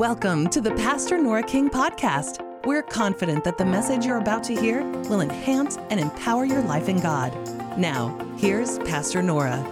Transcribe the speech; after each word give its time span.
Welcome 0.00 0.48
to 0.48 0.62
the 0.62 0.70
Pastor 0.76 1.18
Nora 1.18 1.42
King 1.42 1.68
podcast. 1.68 2.42
We're 2.64 2.82
confident 2.82 3.44
that 3.44 3.58
the 3.58 3.66
message 3.66 4.06
you're 4.06 4.16
about 4.16 4.42
to 4.44 4.58
hear 4.58 4.82
will 4.82 5.20
enhance 5.20 5.76
and 5.90 6.00
empower 6.00 6.46
your 6.46 6.62
life 6.62 6.88
in 6.88 7.00
God. 7.00 7.36
Now, 7.78 8.16
here's 8.38 8.78
Pastor 8.78 9.22
Nora. 9.22 9.62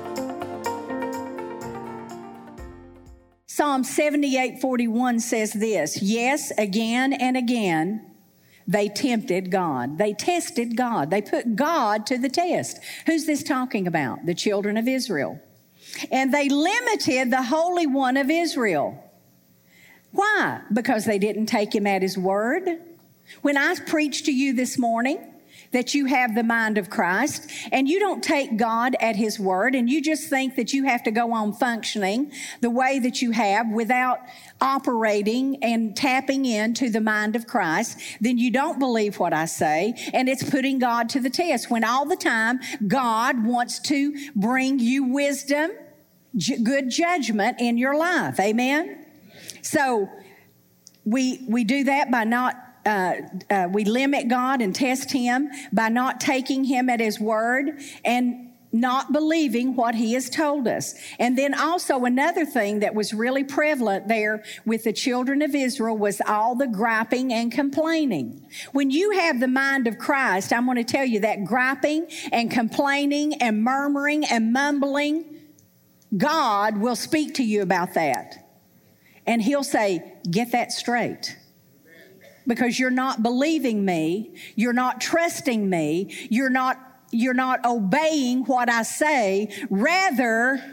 Psalm 3.47 3.83
78 3.83 4.61
41 4.61 5.21
says 5.21 5.55
this 5.55 6.03
Yes, 6.03 6.53
again 6.59 7.15
and 7.15 7.35
again, 7.35 8.15
they 8.67 8.91
tempted 8.91 9.51
God. 9.51 9.97
They 9.97 10.13
tested 10.13 10.77
God. 10.77 11.09
They 11.09 11.23
put 11.23 11.57
God 11.57 12.05
to 12.05 12.19
the 12.19 12.29
test. 12.29 12.81
Who's 13.07 13.25
this 13.25 13.43
talking 13.43 13.87
about? 13.87 14.27
The 14.27 14.35
children 14.35 14.77
of 14.77 14.89
Israel. 14.89 15.41
And 16.13 16.35
they 16.35 16.51
limited 16.51 17.31
the 17.31 17.45
Holy 17.45 17.87
One 17.87 18.19
of 18.19 18.29
Israel. 18.29 19.08
Why? 20.13 20.63
Because 20.73 21.05
they 21.05 21.19
didn't 21.19 21.47
take 21.47 21.75
him 21.75 21.87
at 21.87 22.03
his 22.03 22.17
word. 22.17 22.69
When 23.43 23.57
I 23.57 23.75
preach 23.87 24.25
to 24.25 24.33
you 24.33 24.55
this 24.55 24.79
morning 24.79 25.35
that 25.73 25.95
you 25.95 26.07
have 26.07 26.35
the 26.35 26.43
mind 26.43 26.79
of 26.79 26.89
Christ 26.89 27.51
and 27.73 27.89
you 27.89 28.01
don't 28.01 28.23
take 28.23 28.57
God 28.57 28.97
at 29.01 29.17
his 29.17 29.39
word 29.39 29.75
and 29.75 29.89
you 29.89 30.03
just 30.03 30.29
think 30.29 30.57
that 30.57 30.73
you 30.73 30.85
have 30.85 31.03
to 31.03 31.11
go 31.11 31.33
on 31.33 31.53
functioning 31.53 32.33
the 32.61 32.71
way 32.71 32.99
that 32.99 33.21
you 33.21 33.33
have 33.33 33.71
without 33.71 34.21
operating 34.61 35.63
and 35.63 35.95
tapping 35.97 36.47
into 36.47 36.89
the 36.89 37.01
mind 37.01 37.37
of 37.37 37.47
Christ, 37.47 37.99
then 38.21 38.39
you 38.39 38.51
don't 38.51 38.79
believe 38.79 39.19
what 39.19 39.33
I 39.33 39.45
say 39.45 39.95
and 40.15 40.29
it's 40.29 40.49
putting 40.49 40.79
God 40.79 41.09
to 41.11 41.21
the 41.21 41.31
test 41.31 41.71
when 41.71 41.85
all 41.85 42.07
the 42.07 42.17
time 42.17 42.61
God 42.87 43.45
wants 43.45 43.79
to 43.81 44.15
bring 44.35 44.79
you 44.79 45.05
wisdom, 45.05 45.73
good 46.63 46.91
judgment 46.91 47.61
in 47.61 47.77
your 47.77 47.97
life. 47.97 48.41
Amen. 48.41 49.05
So 49.71 50.09
we, 51.05 51.45
we 51.47 51.63
do 51.65 51.85
that 51.85 52.11
by 52.11 52.25
not 52.25 52.57
uh, 52.87 53.17
uh, 53.51 53.69
we 53.71 53.85
limit 53.85 54.29
God 54.29 54.63
and 54.63 54.75
test 54.75 55.13
Him 55.13 55.51
by 55.75 55.91
not 55.91 56.23
taking 56.23 56.65
Him 56.65 56.89
at 56.89 57.01
His 57.01 57.21
word 57.21 57.79
and 58.03 58.51
not 58.73 59.13
believing 59.13 59.77
what 59.77 59.95
He 59.95 60.15
has 60.15 60.31
told 60.31 60.67
us. 60.67 60.95
And 61.19 61.37
then 61.37 61.53
also 61.53 62.07
another 62.07 62.47
thing 62.47 62.81
that 62.81 62.95
was 62.95 63.13
really 63.13 63.45
prevalent 63.45 64.09
there 64.09 64.43
with 64.65 64.85
the 64.85 64.93
children 64.95 65.43
of 65.43 65.55
Israel 65.55 65.99
was 65.99 66.23
all 66.27 66.55
the 66.55 66.67
griping 66.67 67.31
and 67.31 67.53
complaining. 67.53 68.47
When 68.73 68.91
you 68.91 69.11
have 69.11 69.39
the 69.39 69.49
mind 69.49 69.87
of 69.87 69.99
Christ, 69.99 70.51
I'm 70.51 70.65
going 70.65 70.79
to 70.79 70.85
tell 70.85 71.05
you 71.05 71.21
that 71.21 71.45
griping 71.45 72.07
and 72.33 72.51
complaining 72.51 73.35
and 73.43 73.63
murmuring 73.63 74.25
and 74.25 74.51
mumbling, 74.51 75.27
God 76.17 76.79
will 76.79 76.97
speak 76.97 77.35
to 77.35 77.43
you 77.43 77.61
about 77.61 77.93
that 77.93 78.48
and 79.29 79.43
he'll 79.43 79.63
say, 79.63 80.15
Get 80.29 80.53
that 80.53 80.73
straight. 80.73 81.37
Because 82.47 82.79
you're 82.79 82.91
not 82.91 83.23
believing 83.23 83.85
me, 83.85 84.35
you're 84.57 84.73
not 84.73 85.03
trusting 85.03 85.69
me, 85.69 86.17
you're 86.31 86.49
not, 86.49 86.79
you're 87.11 87.35
not 87.35 87.65
obeying 87.67 88.45
what 88.45 88.71
I 88.71 88.83
say. 88.85 89.55
Rather, 89.69 90.65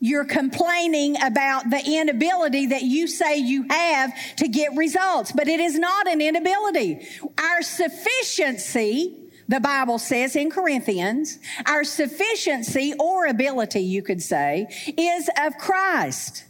you're 0.00 0.26
complaining 0.26 1.16
about 1.22 1.70
the 1.70 1.82
inability 1.98 2.66
that 2.66 2.82
you 2.82 3.06
say 3.06 3.38
you 3.38 3.64
have 3.70 4.12
to 4.36 4.46
get 4.46 4.76
results. 4.76 5.32
But 5.32 5.48
it 5.48 5.60
is 5.60 5.78
not 5.78 6.06
an 6.06 6.20
inability. 6.20 7.08
Our 7.38 7.62
sufficiency, 7.62 9.16
the 9.48 9.60
Bible 9.60 9.98
says 9.98 10.36
in 10.36 10.50
Corinthians, 10.50 11.38
our 11.64 11.84
sufficiency 11.84 12.92
or 13.00 13.24
ability, 13.24 13.80
you 13.80 14.02
could 14.02 14.20
say, 14.20 14.66
is 14.98 15.30
of 15.38 15.56
Christ. 15.56 16.44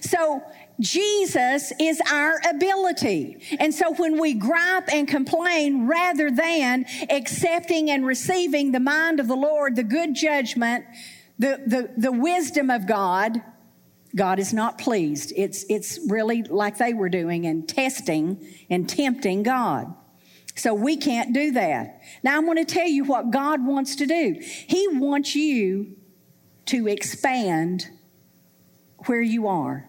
So 0.00 0.42
Jesus 0.80 1.72
is 1.80 2.00
our 2.10 2.40
ability. 2.48 3.42
And 3.58 3.74
so 3.74 3.94
when 3.94 4.20
we 4.20 4.34
gripe 4.34 4.88
and 4.92 5.08
complain 5.08 5.86
rather 5.86 6.30
than 6.30 6.86
accepting 7.10 7.90
and 7.90 8.06
receiving 8.06 8.72
the 8.72 8.80
mind 8.80 9.18
of 9.18 9.28
the 9.28 9.36
Lord, 9.36 9.76
the 9.76 9.82
good 9.82 10.14
judgment, 10.14 10.84
the, 11.38 11.62
the, 11.66 11.90
the 11.96 12.12
wisdom 12.12 12.70
of 12.70 12.86
God, 12.86 13.42
God 14.14 14.38
is 14.38 14.52
not 14.52 14.78
pleased. 14.78 15.32
It's, 15.36 15.64
it's 15.68 15.98
really 16.08 16.42
like 16.42 16.78
they 16.78 16.94
were 16.94 17.08
doing 17.08 17.46
and 17.46 17.68
testing 17.68 18.46
and 18.70 18.88
tempting 18.88 19.42
God. 19.42 19.94
So 20.54 20.74
we 20.74 20.96
can't 20.96 21.32
do 21.32 21.52
that. 21.52 22.02
Now 22.22 22.36
I'm 22.36 22.44
going 22.44 22.56
to 22.56 22.64
tell 22.64 22.88
you 22.88 23.04
what 23.04 23.30
God 23.30 23.64
wants 23.64 23.96
to 23.96 24.06
do. 24.06 24.36
He 24.40 24.88
wants 24.88 25.34
you 25.34 25.96
to 26.66 26.88
expand 26.88 27.88
where 29.06 29.22
you 29.22 29.46
are. 29.46 29.88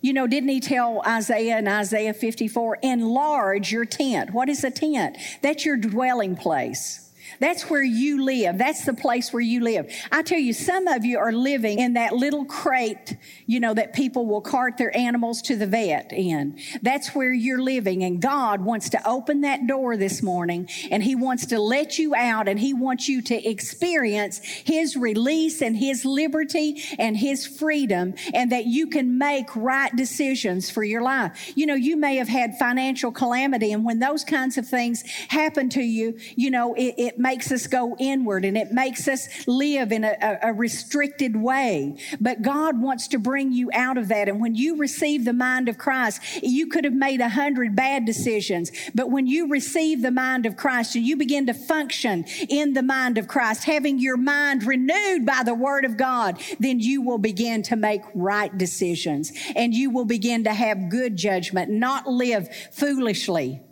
You 0.00 0.12
know, 0.12 0.26
didn't 0.26 0.48
he 0.48 0.58
tell 0.58 1.00
Isaiah 1.06 1.58
in 1.58 1.68
Isaiah 1.68 2.12
54, 2.12 2.78
enlarge 2.82 3.70
your 3.70 3.84
tent? 3.84 4.32
What 4.32 4.48
is 4.48 4.64
a 4.64 4.70
tent? 4.70 5.16
That's 5.42 5.64
your 5.64 5.76
dwelling 5.76 6.34
place. 6.34 7.11
That's 7.40 7.68
where 7.68 7.82
you 7.82 8.24
live. 8.24 8.58
That's 8.58 8.84
the 8.84 8.94
place 8.94 9.32
where 9.32 9.42
you 9.42 9.60
live. 9.60 9.92
I 10.10 10.22
tell 10.22 10.38
you, 10.38 10.52
some 10.52 10.86
of 10.86 11.04
you 11.04 11.18
are 11.18 11.32
living 11.32 11.78
in 11.78 11.94
that 11.94 12.12
little 12.14 12.44
crate, 12.44 13.16
you 13.46 13.60
know, 13.60 13.74
that 13.74 13.92
people 13.92 14.26
will 14.26 14.40
cart 14.40 14.76
their 14.76 14.96
animals 14.96 15.42
to 15.42 15.56
the 15.56 15.66
vet 15.66 16.12
in. 16.12 16.58
That's 16.82 17.14
where 17.14 17.32
you're 17.32 17.62
living. 17.62 18.04
And 18.04 18.20
God 18.20 18.60
wants 18.60 18.90
to 18.90 19.08
open 19.08 19.42
that 19.42 19.66
door 19.66 19.96
this 19.96 20.22
morning 20.22 20.68
and 20.90 21.02
He 21.02 21.14
wants 21.14 21.46
to 21.46 21.58
let 21.58 21.98
you 21.98 22.14
out 22.14 22.48
and 22.48 22.58
He 22.58 22.74
wants 22.74 23.08
you 23.08 23.22
to 23.22 23.48
experience 23.48 24.38
His 24.42 24.96
release 24.96 25.62
and 25.62 25.76
His 25.76 26.04
liberty 26.04 26.82
and 26.98 27.16
His 27.16 27.46
freedom 27.46 28.14
and 28.34 28.52
that 28.52 28.66
you 28.66 28.86
can 28.86 29.18
make 29.18 29.54
right 29.56 29.94
decisions 29.94 30.70
for 30.70 30.84
your 30.84 31.02
life. 31.02 31.52
You 31.56 31.66
know, 31.66 31.74
you 31.74 31.96
may 31.96 32.16
have 32.16 32.28
had 32.28 32.58
financial 32.58 33.12
calamity 33.12 33.72
and 33.72 33.84
when 33.84 33.98
those 33.98 34.24
kinds 34.24 34.58
of 34.58 34.66
things 34.66 35.02
happen 35.28 35.68
to 35.70 35.82
you, 35.82 36.18
you 36.36 36.50
know, 36.50 36.74
it, 36.74 36.94
it 36.98 37.18
makes 37.22 37.50
us 37.52 37.66
go 37.66 37.96
inward 37.98 38.44
and 38.44 38.58
it 38.58 38.72
makes 38.72 39.06
us 39.08 39.28
live 39.46 39.92
in 39.92 40.04
a, 40.04 40.38
a, 40.42 40.52
restricted 40.52 41.36
way. 41.36 41.96
But 42.20 42.42
God 42.42 42.82
wants 42.82 43.08
to 43.08 43.18
bring 43.18 43.52
you 43.52 43.70
out 43.72 43.96
of 43.96 44.08
that. 44.08 44.28
And 44.28 44.40
when 44.40 44.54
you 44.54 44.76
receive 44.76 45.24
the 45.24 45.32
mind 45.32 45.68
of 45.68 45.78
Christ, 45.78 46.20
you 46.42 46.66
could 46.66 46.84
have 46.84 46.92
made 46.92 47.20
a 47.20 47.30
hundred 47.30 47.74
bad 47.74 48.04
decisions. 48.04 48.70
But 48.94 49.10
when 49.10 49.26
you 49.26 49.48
receive 49.48 50.02
the 50.02 50.10
mind 50.10 50.44
of 50.44 50.56
Christ 50.56 50.96
and 50.96 51.06
you 51.06 51.16
begin 51.16 51.46
to 51.46 51.54
function 51.54 52.24
in 52.48 52.74
the 52.74 52.82
mind 52.82 53.16
of 53.16 53.28
Christ, 53.28 53.64
having 53.64 53.98
your 53.98 54.16
mind 54.16 54.64
renewed 54.64 55.24
by 55.24 55.42
the 55.44 55.54
word 55.54 55.84
of 55.84 55.96
God, 55.96 56.40
then 56.58 56.80
you 56.80 57.02
will 57.02 57.18
begin 57.18 57.62
to 57.64 57.76
make 57.76 58.02
right 58.14 58.56
decisions 58.58 59.32
and 59.54 59.72
you 59.72 59.90
will 59.90 60.04
begin 60.04 60.44
to 60.44 60.52
have 60.52 60.90
good 60.90 61.16
judgment, 61.16 61.70
not 61.70 62.06
live 62.06 62.48
foolishly. 62.72 63.62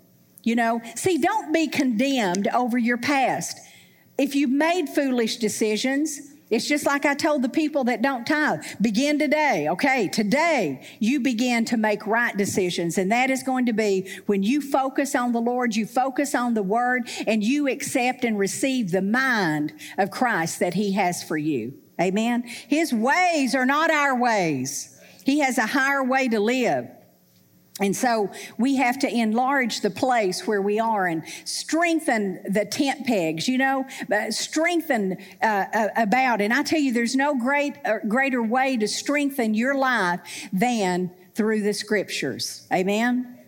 You 0.43 0.57
know, 0.57 0.81
see, 0.95 1.19
don't 1.19 1.53
be 1.53 1.69
condemned 1.69 2.49
over 2.49 2.79
your 2.79 2.99
past. 2.99 3.59
If 4.19 4.35
you've 4.35 4.51
made 4.51 4.89
foolish 4.89 5.37
decisions, 5.37 6.31
it's 6.51 6.67
just 6.67 6.85
like 6.85 7.07
I 7.07 7.15
told 7.15 7.43
the 7.43 7.49
people 7.49 7.85
that 7.85 8.03
don't 8.03 8.27
tithe. 8.27 8.65
Begin 8.81 9.19
today. 9.19 9.69
Okay. 9.71 10.09
Today 10.09 10.87
you 10.99 11.21
begin 11.21 11.65
to 11.67 11.77
make 11.77 12.07
right 12.07 12.37
decisions. 12.37 12.99
And 12.99 13.13
that 13.13 13.31
is 13.31 13.45
going 13.45 13.67
to 13.67 13.73
be 13.73 14.11
when 14.27 14.43
you 14.43 14.61
focus 14.61 15.15
on 15.15 15.33
the 15.33 15.41
Lord, 15.41 15.77
you 15.77 15.87
focus 15.87 16.35
on 16.35 16.55
the 16.55 16.63
word 16.63 17.09
and 17.27 17.45
you 17.45 17.69
accept 17.69 18.25
and 18.25 18.37
receive 18.37 18.91
the 18.91 19.03
mind 19.03 19.73
of 19.97 20.11
Christ 20.11 20.59
that 20.59 20.75
he 20.75 20.93
has 20.93 21.23
for 21.23 21.39
you. 21.39 21.75
Amen. 22.01 22.43
His 22.43 22.93
ways 22.93 23.55
are 23.55 23.67
not 23.67 23.91
our 23.91 24.19
ways. 24.19 24.99
He 25.25 25.41
has 25.41 25.57
a 25.59 25.67
higher 25.67 26.03
way 26.03 26.29
to 26.29 26.41
live. 26.41 26.89
And 27.81 27.97
so 27.97 28.31
we 28.59 28.77
have 28.77 28.99
to 29.01 29.09
enlarge 29.09 29.81
the 29.81 29.91
place 29.91 30.47
where 30.47 30.63
we 30.63 30.79
are 30.79 31.07
and 31.07 31.23
strengthen 31.45 32.41
the 32.45 32.65
tent 32.65 33.07
pegs, 33.07 33.49
you 33.49 33.59
know, 33.59 33.87
uh, 34.13 34.31
strengthen 34.31 35.17
uh, 35.43 35.65
uh, 35.73 35.89
about. 35.97 36.41
And 36.41 36.53
I 36.53 36.63
tell 36.63 36.81
you, 36.81 36.93
there's 36.93 37.17
no 37.17 37.35
great, 37.35 37.75
uh, 37.85 37.99
greater 38.07 38.43
way 38.43 38.77
to 38.77 38.87
strengthen 38.87 39.55
your 39.55 39.75
life 39.75 40.21
than 40.53 41.11
through 41.35 41.63
the 41.63 41.73
scriptures. 41.73 42.67
Amen. 42.73 43.40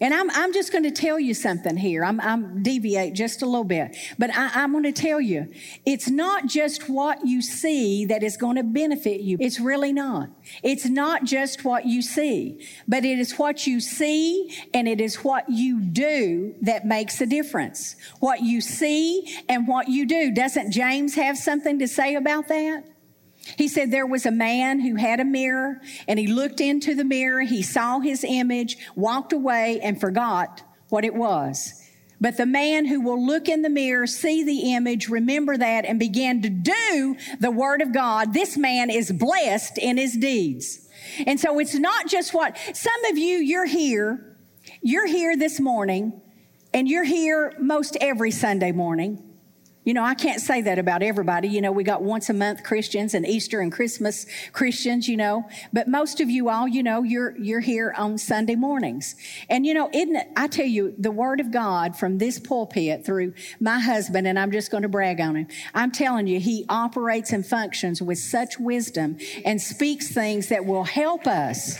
And 0.00 0.12
I'm, 0.12 0.30
I'm 0.30 0.52
just 0.52 0.72
going 0.72 0.84
to 0.84 0.90
tell 0.90 1.18
you 1.18 1.34
something 1.34 1.76
here. 1.76 2.04
I'm, 2.04 2.20
I'm 2.20 2.62
deviate 2.62 3.14
just 3.14 3.42
a 3.42 3.46
little 3.46 3.64
bit, 3.64 3.96
but 4.18 4.30
I, 4.34 4.50
I'm 4.54 4.72
going 4.72 4.84
to 4.84 4.92
tell 4.92 5.20
you, 5.20 5.52
it's 5.84 6.08
not 6.08 6.46
just 6.46 6.88
what 6.88 7.26
you 7.26 7.40
see 7.42 8.04
that 8.06 8.22
is 8.22 8.36
going 8.36 8.56
to 8.56 8.62
benefit 8.62 9.20
you. 9.20 9.36
It's 9.40 9.60
really 9.60 9.92
not. 9.92 10.28
It's 10.62 10.86
not 10.86 11.24
just 11.24 11.64
what 11.64 11.86
you 11.86 12.02
see, 12.02 12.66
but 12.86 13.04
it 13.04 13.18
is 13.18 13.38
what 13.38 13.66
you 13.66 13.80
see 13.80 14.54
and 14.74 14.86
it 14.86 15.00
is 15.00 15.16
what 15.16 15.48
you 15.48 15.80
do 15.80 16.54
that 16.62 16.86
makes 16.86 17.20
a 17.20 17.26
difference. 17.26 17.96
What 18.20 18.42
you 18.42 18.60
see 18.60 19.42
and 19.48 19.66
what 19.66 19.88
you 19.88 20.06
do. 20.06 20.32
Doesn't 20.32 20.72
James 20.72 21.14
have 21.14 21.38
something 21.38 21.78
to 21.78 21.88
say 21.88 22.14
about 22.14 22.48
that? 22.48 22.95
He 23.56 23.68
said 23.68 23.90
there 23.90 24.06
was 24.06 24.26
a 24.26 24.30
man 24.30 24.80
who 24.80 24.96
had 24.96 25.20
a 25.20 25.24
mirror 25.24 25.80
and 26.08 26.18
he 26.18 26.26
looked 26.26 26.60
into 26.60 26.94
the 26.94 27.04
mirror, 27.04 27.42
he 27.42 27.62
saw 27.62 28.00
his 28.00 28.24
image, 28.24 28.76
walked 28.96 29.32
away, 29.32 29.80
and 29.80 30.00
forgot 30.00 30.62
what 30.88 31.04
it 31.04 31.14
was. 31.14 31.82
But 32.20 32.38
the 32.38 32.46
man 32.46 32.86
who 32.86 33.00
will 33.00 33.24
look 33.24 33.48
in 33.48 33.62
the 33.62 33.68
mirror, 33.68 34.06
see 34.06 34.42
the 34.42 34.72
image, 34.72 35.08
remember 35.08 35.56
that, 35.56 35.84
and 35.84 35.98
begin 35.98 36.40
to 36.42 36.48
do 36.48 37.16
the 37.38 37.50
word 37.50 37.82
of 37.82 37.92
God, 37.92 38.32
this 38.32 38.56
man 38.56 38.88
is 38.90 39.12
blessed 39.12 39.78
in 39.78 39.98
his 39.98 40.16
deeds. 40.16 40.88
And 41.26 41.38
so 41.38 41.58
it's 41.58 41.74
not 41.74 42.08
just 42.08 42.32
what 42.32 42.56
some 42.72 43.04
of 43.10 43.18
you, 43.18 43.38
you're 43.38 43.66
here, 43.66 44.36
you're 44.82 45.06
here 45.06 45.36
this 45.36 45.60
morning, 45.60 46.20
and 46.72 46.88
you're 46.88 47.04
here 47.04 47.52
most 47.58 47.96
every 48.00 48.30
Sunday 48.30 48.72
morning. 48.72 49.25
You 49.86 49.94
know, 49.94 50.02
I 50.02 50.14
can't 50.14 50.40
say 50.40 50.62
that 50.62 50.80
about 50.80 51.04
everybody. 51.04 51.46
You 51.46 51.60
know, 51.60 51.70
we 51.70 51.84
got 51.84 52.02
once 52.02 52.28
a 52.28 52.32
month 52.32 52.64
Christians 52.64 53.14
and 53.14 53.24
Easter 53.24 53.60
and 53.60 53.70
Christmas 53.70 54.26
Christians, 54.52 55.08
you 55.08 55.16
know, 55.16 55.48
but 55.72 55.86
most 55.86 56.20
of 56.20 56.28
you 56.28 56.48
all, 56.48 56.66
you 56.66 56.82
know, 56.82 57.04
you're, 57.04 57.38
you're 57.38 57.60
here 57.60 57.94
on 57.96 58.18
Sunday 58.18 58.56
mornings. 58.56 59.14
And 59.48 59.64
you 59.64 59.74
know, 59.74 59.88
isn't 59.94 60.16
it, 60.16 60.26
I 60.36 60.48
tell 60.48 60.66
you, 60.66 60.92
the 60.98 61.12
word 61.12 61.38
of 61.38 61.52
God 61.52 61.96
from 61.96 62.18
this 62.18 62.40
pulpit 62.40 63.06
through 63.06 63.34
my 63.60 63.78
husband, 63.78 64.26
and 64.26 64.36
I'm 64.40 64.50
just 64.50 64.72
going 64.72 64.82
to 64.82 64.88
brag 64.88 65.20
on 65.20 65.36
him. 65.36 65.46
I'm 65.72 65.92
telling 65.92 66.26
you, 66.26 66.40
he 66.40 66.66
operates 66.68 67.32
and 67.32 67.46
functions 67.46 68.02
with 68.02 68.18
such 68.18 68.58
wisdom 68.58 69.18
and 69.44 69.62
speaks 69.62 70.10
things 70.10 70.48
that 70.48 70.66
will 70.66 70.82
help 70.82 71.28
us 71.28 71.78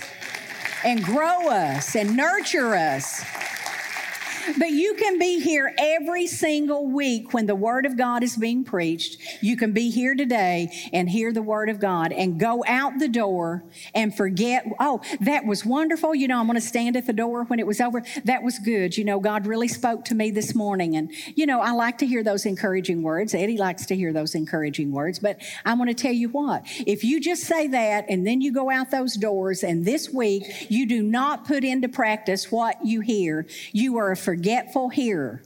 and 0.84 1.02
grow 1.02 1.48
us 1.48 1.96
and 1.96 2.16
nurture 2.16 2.76
us. 2.76 3.24
But 4.58 4.70
you 4.70 4.94
can 4.94 5.18
be 5.18 5.40
here 5.40 5.74
every 5.78 6.26
single 6.26 6.86
week 6.86 7.34
when 7.34 7.46
the 7.46 7.54
Word 7.54 7.86
of 7.86 7.96
God 7.96 8.22
is 8.22 8.36
being 8.36 8.64
preached. 8.64 9.20
You 9.40 9.56
can 9.56 9.72
be 9.72 9.90
here 9.90 10.14
today 10.14 10.70
and 10.92 11.10
hear 11.10 11.32
the 11.32 11.42
Word 11.42 11.68
of 11.68 11.80
God 11.80 12.12
and 12.12 12.38
go 12.38 12.64
out 12.66 12.98
the 12.98 13.08
door 13.08 13.64
and 13.94 14.14
forget, 14.14 14.66
oh, 14.78 15.00
that 15.20 15.44
was 15.44 15.64
wonderful. 15.64 16.14
You 16.14 16.28
know, 16.28 16.38
I'm 16.38 16.46
going 16.46 16.54
to 16.54 16.60
stand 16.60 16.96
at 16.96 17.06
the 17.06 17.12
door 17.12 17.44
when 17.44 17.58
it 17.58 17.66
was 17.66 17.80
over. 17.80 18.02
That 18.24 18.42
was 18.42 18.58
good. 18.58 18.96
You 18.96 19.04
know, 19.04 19.20
God 19.20 19.46
really 19.46 19.68
spoke 19.68 20.04
to 20.06 20.14
me 20.14 20.30
this 20.30 20.54
morning. 20.54 20.96
And, 20.96 21.10
you 21.34 21.46
know, 21.46 21.60
I 21.60 21.72
like 21.72 21.98
to 21.98 22.06
hear 22.06 22.22
those 22.22 22.46
encouraging 22.46 23.02
words. 23.02 23.34
Eddie 23.34 23.58
likes 23.58 23.86
to 23.86 23.96
hear 23.96 24.12
those 24.12 24.34
encouraging 24.34 24.92
words. 24.92 25.18
But 25.18 25.40
I 25.64 25.74
want 25.74 25.90
to 25.90 25.94
tell 25.94 26.12
you 26.12 26.28
what, 26.28 26.62
if 26.86 27.04
you 27.04 27.20
just 27.20 27.44
say 27.44 27.66
that 27.68 28.06
and 28.08 28.26
then 28.26 28.40
you 28.40 28.52
go 28.52 28.70
out 28.70 28.90
those 28.90 29.16
doors 29.16 29.62
and 29.62 29.84
this 29.84 30.10
week 30.10 30.44
you 30.70 30.86
do 30.86 31.02
not 31.02 31.46
put 31.46 31.64
into 31.64 31.88
practice 31.88 32.52
what 32.52 32.76
you 32.84 33.00
hear, 33.00 33.46
you 33.72 33.96
are 33.96 34.12
a 34.12 34.16
forgetful 34.36 34.90
hearer. 34.90 35.42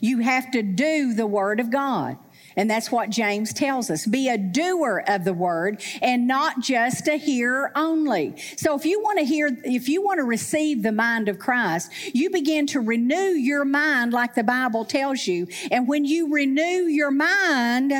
You 0.00 0.18
have 0.18 0.52
to 0.52 0.62
do 0.62 1.12
the 1.12 1.26
word 1.26 1.58
of 1.58 1.70
God. 1.70 2.18
And 2.54 2.70
that's 2.70 2.92
what 2.92 3.10
James 3.10 3.52
tells 3.52 3.90
us. 3.90 4.06
Be 4.06 4.28
a 4.28 4.38
doer 4.38 5.02
of 5.08 5.24
the 5.24 5.32
word 5.32 5.82
and 6.00 6.28
not 6.28 6.60
just 6.60 7.08
a 7.08 7.16
hearer 7.16 7.72
only. 7.74 8.34
So 8.56 8.76
if 8.76 8.84
you 8.84 9.00
want 9.00 9.18
to 9.18 9.24
hear, 9.24 9.50
if 9.64 9.88
you 9.88 10.02
want 10.02 10.18
to 10.18 10.24
receive 10.24 10.82
the 10.84 10.92
mind 10.92 11.28
of 11.28 11.40
Christ, 11.40 11.90
you 12.14 12.30
begin 12.30 12.66
to 12.68 12.80
renew 12.80 13.16
your 13.16 13.64
mind 13.64 14.12
like 14.12 14.34
the 14.34 14.44
Bible 14.44 14.84
tells 14.84 15.26
you. 15.26 15.48
And 15.72 15.88
when 15.88 16.04
you 16.04 16.32
renew 16.32 16.86
your 16.86 17.10
mind, 17.10 17.92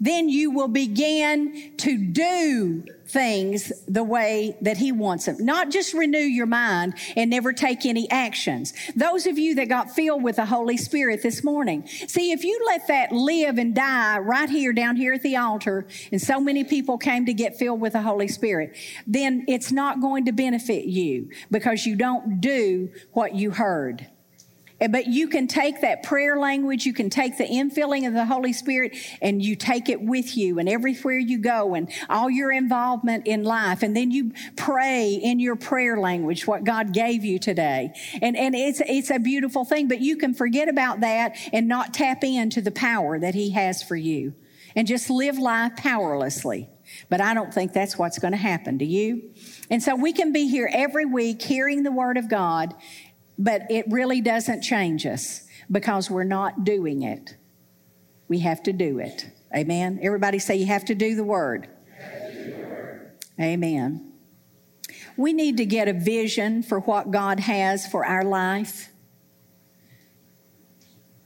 then 0.00 0.28
you 0.28 0.50
will 0.50 0.68
begin 0.68 1.76
to 1.78 1.98
do 1.98 2.84
things 3.06 3.72
the 3.86 4.04
way 4.04 4.56
that 4.60 4.76
he 4.76 4.92
wants 4.92 5.26
them. 5.26 5.36
Not 5.40 5.70
just 5.70 5.94
renew 5.94 6.18
your 6.18 6.46
mind 6.46 6.94
and 7.16 7.30
never 7.30 7.52
take 7.52 7.86
any 7.86 8.10
actions. 8.10 8.74
Those 8.94 9.26
of 9.26 9.38
you 9.38 9.54
that 9.56 9.68
got 9.68 9.90
filled 9.90 10.22
with 10.22 10.36
the 10.36 10.44
Holy 10.44 10.76
Spirit 10.76 11.22
this 11.22 11.42
morning, 11.42 11.86
see, 11.86 12.32
if 12.32 12.44
you 12.44 12.60
let 12.66 12.86
that 12.88 13.12
live 13.12 13.58
and 13.58 13.74
die 13.74 14.18
right 14.18 14.50
here, 14.50 14.72
down 14.72 14.96
here 14.96 15.14
at 15.14 15.22
the 15.22 15.36
altar, 15.36 15.86
and 16.12 16.20
so 16.20 16.40
many 16.40 16.64
people 16.64 16.98
came 16.98 17.26
to 17.26 17.32
get 17.32 17.56
filled 17.56 17.80
with 17.80 17.94
the 17.94 18.02
Holy 18.02 18.28
Spirit, 18.28 18.76
then 19.06 19.44
it's 19.48 19.72
not 19.72 20.00
going 20.00 20.26
to 20.26 20.32
benefit 20.32 20.84
you 20.84 21.30
because 21.50 21.86
you 21.86 21.96
don't 21.96 22.40
do 22.40 22.90
what 23.12 23.34
you 23.34 23.50
heard. 23.50 24.06
But 24.78 25.08
you 25.08 25.28
can 25.28 25.48
take 25.48 25.80
that 25.80 26.04
prayer 26.04 26.38
language, 26.38 26.86
you 26.86 26.92
can 26.92 27.10
take 27.10 27.36
the 27.36 27.44
infilling 27.44 28.06
of 28.06 28.14
the 28.14 28.24
Holy 28.24 28.52
Spirit, 28.52 28.96
and 29.20 29.42
you 29.42 29.56
take 29.56 29.88
it 29.88 30.00
with 30.00 30.36
you 30.36 30.58
and 30.58 30.68
everywhere 30.68 31.18
you 31.18 31.38
go 31.38 31.74
and 31.74 31.90
all 32.08 32.30
your 32.30 32.52
involvement 32.52 33.26
in 33.26 33.42
life. 33.42 33.82
And 33.82 33.96
then 33.96 34.12
you 34.12 34.32
pray 34.56 35.14
in 35.14 35.40
your 35.40 35.56
prayer 35.56 35.98
language 35.98 36.46
what 36.46 36.62
God 36.62 36.92
gave 36.92 37.24
you 37.24 37.40
today. 37.40 37.92
And, 38.22 38.36
and 38.36 38.54
it's, 38.54 38.80
it's 38.86 39.10
a 39.10 39.18
beautiful 39.18 39.64
thing, 39.64 39.88
but 39.88 40.00
you 40.00 40.16
can 40.16 40.32
forget 40.32 40.68
about 40.68 41.00
that 41.00 41.36
and 41.52 41.66
not 41.66 41.92
tap 41.92 42.22
into 42.22 42.60
the 42.60 42.70
power 42.70 43.18
that 43.18 43.34
He 43.34 43.50
has 43.50 43.82
for 43.82 43.96
you 43.96 44.34
and 44.76 44.86
just 44.86 45.10
live 45.10 45.38
life 45.38 45.74
powerlessly. 45.76 46.68
But 47.08 47.20
I 47.20 47.34
don't 47.34 47.52
think 47.52 47.72
that's 47.72 47.98
what's 47.98 48.18
going 48.18 48.32
to 48.32 48.38
happen. 48.38 48.78
Do 48.78 48.84
you? 48.84 49.30
And 49.70 49.82
so 49.82 49.94
we 49.94 50.12
can 50.12 50.32
be 50.32 50.48
here 50.48 50.70
every 50.72 51.04
week 51.04 51.42
hearing 51.42 51.82
the 51.82 51.92
Word 51.92 52.16
of 52.16 52.30
God 52.30 52.74
but 53.38 53.62
it 53.70 53.86
really 53.88 54.20
doesn't 54.20 54.62
change 54.62 55.06
us 55.06 55.42
because 55.70 56.10
we're 56.10 56.24
not 56.24 56.64
doing 56.64 57.02
it. 57.02 57.36
We 58.26 58.40
have 58.40 58.62
to 58.64 58.72
do 58.72 58.98
it. 58.98 59.26
Amen. 59.56 60.00
Everybody 60.02 60.38
say 60.38 60.56
you 60.56 60.66
have 60.66 60.84
to 60.86 60.94
do 60.94 61.14
the 61.14 61.24
word. 61.24 61.68
Amen. 63.40 64.12
We 65.16 65.32
need 65.32 65.56
to 65.58 65.64
get 65.64 65.88
a 65.88 65.92
vision 65.92 66.62
for 66.62 66.80
what 66.80 67.10
God 67.10 67.40
has 67.40 67.86
for 67.86 68.04
our 68.04 68.24
life. 68.24 68.90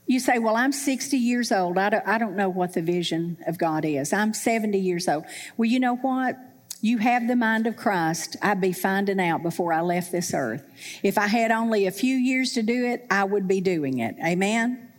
You 0.05 0.19
say, 0.19 0.37
Well, 0.37 0.55
I'm 0.55 0.71
60 0.71 1.17
years 1.17 1.51
old. 1.51 1.77
I 1.77 1.89
don't, 1.89 2.07
I 2.07 2.17
don't 2.17 2.35
know 2.35 2.49
what 2.49 2.73
the 2.73 2.81
vision 2.81 3.37
of 3.47 3.57
God 3.57 3.85
is. 3.85 4.13
I'm 4.13 4.33
70 4.33 4.77
years 4.77 5.07
old. 5.07 5.25
Well, 5.57 5.69
you 5.69 5.79
know 5.79 5.95
what? 5.95 6.37
You 6.83 6.97
have 6.97 7.29
the 7.29 7.35
mind 7.37 7.65
of 7.65 7.77
Christ, 7.77 8.35
I'd 8.41 8.59
be 8.59 8.73
finding 8.73 9.17
out 9.17 9.41
before 9.41 9.71
I 9.71 9.79
left 9.79 10.11
this 10.11 10.33
earth. 10.33 10.65
If 11.01 11.17
I 11.17 11.27
had 11.27 11.49
only 11.49 11.87
a 11.87 11.91
few 11.91 12.13
years 12.17 12.51
to 12.53 12.61
do 12.61 12.85
it, 12.85 13.07
I 13.09 13.23
would 13.23 13.47
be 13.47 13.61
doing 13.61 13.99
it. 13.99 14.17
Amen? 14.21 14.91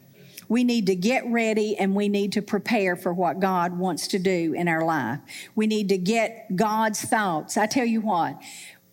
We 0.49 0.65
need 0.65 0.87
to 0.87 0.95
get 0.95 1.27
ready 1.27 1.77
and 1.77 1.95
we 1.95 2.09
need 2.09 2.33
to 2.33 2.43
prepare 2.43 2.97
for 2.97 3.13
what 3.13 3.39
God 3.39 3.79
wants 3.79 4.09
to 4.09 4.19
do 4.19 4.55
in 4.55 4.67
our 4.67 4.83
life. 4.83 5.19
We 5.55 5.67
need 5.67 5.91
to 5.91 5.99
get 5.99 6.57
God's 6.57 7.03
thoughts. 7.03 7.59
I 7.59 7.67
tell 7.67 7.85
you 7.85 8.01
what, 8.01 8.41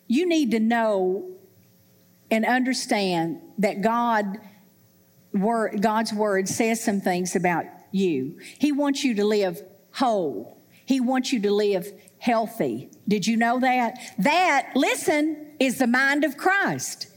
you 0.06 0.28
need 0.28 0.50
to 0.50 0.60
know 0.60 1.30
and 2.30 2.44
understand 2.44 3.40
that 3.56 3.80
God, 3.80 4.36
God's 5.34 6.12
word 6.12 6.46
says 6.46 6.84
some 6.84 7.00
things 7.00 7.34
about 7.36 7.64
you. 7.90 8.38
He 8.58 8.70
wants 8.70 9.02
you 9.02 9.14
to 9.14 9.24
live 9.24 9.62
whole. 9.92 10.58
He 10.84 11.00
wants 11.00 11.32
you 11.32 11.40
to 11.40 11.50
live 11.50 11.90
healthy. 12.22 12.88
Did 13.08 13.26
you 13.26 13.36
know 13.36 13.58
that? 13.58 13.98
That, 14.18 14.70
listen, 14.76 15.54
is 15.58 15.78
the 15.78 15.88
mind 15.88 16.22
of 16.22 16.36
Christ. 16.36 17.08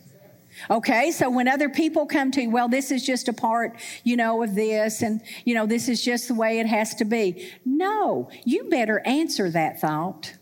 Okay, 0.71 1.11
so 1.11 1.29
when 1.29 1.47
other 1.47 1.69
people 1.69 2.07
come 2.07 2.31
to 2.31 2.41
you, 2.41 2.49
well, 2.49 2.67
this 2.67 2.89
is 2.89 3.05
just 3.05 3.27
a 3.27 3.33
part, 3.33 3.79
you 4.03 4.17
know, 4.17 4.41
of 4.41 4.55
this, 4.55 5.03
and, 5.03 5.21
you 5.43 5.53
know, 5.53 5.67
this 5.67 5.89
is 5.89 6.03
just 6.03 6.27
the 6.27 6.33
way 6.33 6.57
it 6.57 6.65
has 6.65 6.95
to 6.95 7.05
be. 7.05 7.51
No, 7.65 8.31
you 8.45 8.63
better 8.63 8.99
answer 9.05 9.51
that 9.51 9.79
thought. 9.79 10.33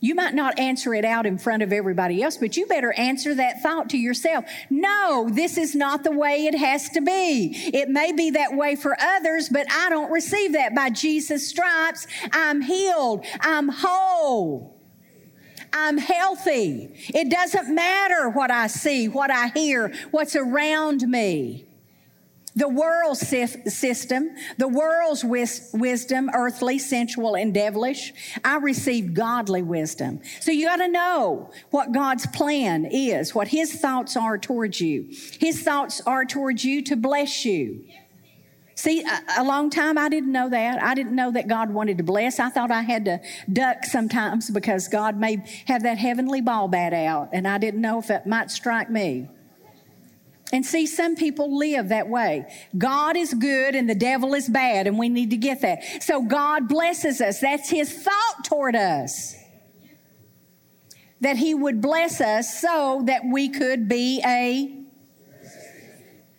You 0.00 0.14
might 0.14 0.34
not 0.34 0.58
answer 0.58 0.94
it 0.94 1.04
out 1.04 1.26
in 1.26 1.38
front 1.38 1.62
of 1.62 1.72
everybody 1.72 2.22
else, 2.22 2.36
but 2.36 2.56
you 2.56 2.66
better 2.66 2.92
answer 2.92 3.34
that 3.34 3.62
thought 3.62 3.90
to 3.90 3.98
yourself. 3.98 4.44
No, 4.70 5.28
this 5.28 5.58
is 5.58 5.74
not 5.74 6.04
the 6.04 6.12
way 6.12 6.46
it 6.46 6.54
has 6.54 6.88
to 6.90 7.00
be. 7.00 7.52
It 7.74 7.88
may 7.88 8.12
be 8.12 8.30
that 8.30 8.54
way 8.54 8.76
for 8.76 8.96
others, 9.00 9.48
but 9.48 9.66
I 9.70 9.88
don't 9.88 10.10
receive 10.12 10.52
that. 10.52 10.74
By 10.74 10.90
Jesus' 10.90 11.48
stripes, 11.48 12.06
I'm 12.32 12.60
healed. 12.60 13.24
I'm 13.40 13.68
whole. 13.68 14.76
I'm 15.72 15.98
healthy. 15.98 16.90
It 17.14 17.30
doesn't 17.30 17.74
matter 17.74 18.28
what 18.28 18.50
I 18.50 18.68
see, 18.68 19.08
what 19.08 19.30
I 19.30 19.48
hear, 19.48 19.92
what's 20.12 20.36
around 20.36 21.02
me 21.02 21.67
the 22.56 22.68
world's 22.68 23.20
system, 23.20 24.30
the 24.56 24.68
world's 24.68 25.24
wis- 25.24 25.70
wisdom, 25.72 26.30
earthly, 26.34 26.78
sensual, 26.78 27.36
and 27.36 27.54
devilish. 27.54 28.12
I 28.44 28.56
received 28.56 29.14
godly 29.14 29.62
wisdom. 29.62 30.20
So 30.40 30.50
you 30.50 30.66
got 30.66 30.76
to 30.76 30.88
know 30.88 31.50
what 31.70 31.92
God's 31.92 32.26
plan 32.26 32.86
is, 32.86 33.34
what 33.34 33.48
His 33.48 33.74
thoughts 33.74 34.16
are 34.16 34.38
towards 34.38 34.80
you. 34.80 35.08
His 35.38 35.62
thoughts 35.62 36.00
are 36.06 36.24
towards 36.24 36.64
you 36.64 36.82
to 36.84 36.96
bless 36.96 37.44
you. 37.44 37.84
See, 38.74 39.02
a, 39.02 39.42
a, 39.42 39.44
long 39.44 39.70
time 39.70 39.98
I 39.98 40.08
didn't 40.08 40.30
know 40.30 40.48
that. 40.50 40.80
I 40.80 40.94
didn't 40.94 41.16
know 41.16 41.32
that 41.32 41.48
God 41.48 41.70
wanted 41.70 41.98
to 41.98 42.04
bless. 42.04 42.38
I 42.38 42.48
thought 42.48 42.70
I 42.70 42.82
had 42.82 43.06
to 43.06 43.20
duck 43.52 43.84
sometimes 43.84 44.50
because 44.50 44.86
God 44.86 45.16
may 45.16 45.42
have 45.66 45.82
that 45.82 45.98
heavenly 45.98 46.40
ball 46.40 46.68
bat 46.68 46.92
out, 46.92 47.30
and 47.32 47.48
I 47.48 47.58
didn't 47.58 47.80
know 47.80 47.98
if 47.98 48.08
it 48.08 48.24
might 48.24 48.52
strike 48.52 48.88
me. 48.88 49.28
And 50.52 50.64
see, 50.64 50.86
some 50.86 51.14
people 51.14 51.58
live 51.58 51.90
that 51.90 52.08
way. 52.08 52.46
God 52.76 53.16
is 53.16 53.34
good 53.34 53.74
and 53.74 53.88
the 53.88 53.94
devil 53.94 54.34
is 54.34 54.48
bad, 54.48 54.86
and 54.86 54.98
we 54.98 55.08
need 55.08 55.30
to 55.30 55.36
get 55.36 55.60
that. 55.60 56.02
So 56.02 56.22
God 56.22 56.68
blesses 56.68 57.20
us. 57.20 57.40
That's 57.40 57.68
his 57.68 57.92
thought 57.92 58.44
toward 58.44 58.74
us. 58.74 59.34
That 61.20 61.36
he 61.36 61.52
would 61.52 61.82
bless 61.82 62.20
us 62.20 62.60
so 62.60 63.02
that 63.06 63.22
we 63.30 63.48
could 63.48 63.88
be 63.88 64.22
a. 64.24 64.74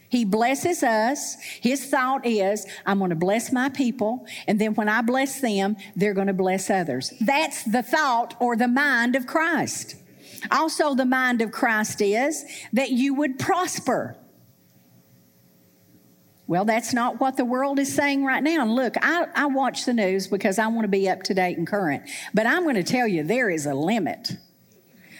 He 0.10 0.26
blesses 0.26 0.82
us. 0.82 1.36
His 1.62 1.86
thought 1.86 2.26
is, 2.26 2.66
I'm 2.88 2.98
going 2.98 3.12
to 3.12 3.16
bless 3.16 3.52
my 3.52 3.70
people, 3.70 4.26
and 4.48 4.60
then 4.60 4.74
when 4.74 4.90
I 4.90 5.04
bless 5.04 5.40
them, 5.40 5.78
they're 5.96 6.16
going 6.16 6.28
to 6.28 6.34
bless 6.34 6.72
others. 6.72 7.14
That's 7.22 7.64
the 7.64 7.84
thought 7.84 8.36
or 8.40 8.56
the 8.56 8.68
mind 8.68 9.16
of 9.16 9.28
Christ. 9.28 9.96
Also, 10.52 10.96
the 10.96 11.06
mind 11.06 11.42
of 11.42 11.52
Christ 11.52 12.02
is 12.02 12.46
that 12.74 12.92
you 12.92 13.14
would 13.16 13.40
prosper. 13.40 14.16
Well, 16.48 16.66
that's 16.66 16.94
not 16.94 17.20
what 17.20 17.38
the 17.38 17.46
world 17.46 17.78
is 17.78 17.94
saying 17.94 18.26
right 18.26 18.42
now. 18.42 18.64
And 18.64 18.74
look, 18.74 18.96
I, 19.02 19.28
I 19.36 19.46
watch 19.46 19.86
the 19.86 19.94
news 19.94 20.28
because 20.28 20.58
I 20.58 20.66
want 20.68 20.84
to 20.84 20.88
be 20.88 21.08
up 21.08 21.22
to 21.24 21.36
date 21.36 21.58
and 21.58 21.68
current. 21.68 22.10
But 22.34 22.48
I'm 22.48 22.64
going 22.64 22.76
to 22.76 22.84
tell 22.84 23.08
you, 23.08 23.24
there 23.24 23.52
is 23.52 23.68
a 23.68 23.74
limit. 23.76 24.32